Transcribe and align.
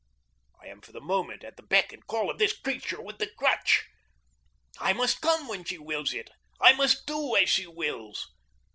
I 0.59 0.65
am 0.65 0.81
for 0.81 0.91
the 0.93 0.99
moment 0.99 1.43
at 1.43 1.57
the 1.57 1.61
beck 1.61 1.93
and 1.93 2.07
call 2.07 2.31
of 2.31 2.39
this 2.39 2.57
creature 2.57 2.99
with 2.99 3.19
the 3.19 3.27
crutch. 3.29 3.85
I 4.79 4.93
must 4.93 5.21
come 5.21 5.47
when 5.47 5.63
she 5.63 5.77
wills 5.77 6.11
it. 6.11 6.31
I 6.59 6.73
must 6.73 7.05
do 7.05 7.35
as 7.35 7.51
she 7.51 7.67
wills. 7.67 8.27